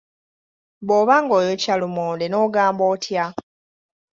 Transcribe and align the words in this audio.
Bw'oba 0.85 1.15
ng’oyokya 1.23 1.73
lumonde 1.81 2.25
n’ogamba 2.29 2.83
otya? 2.93 3.25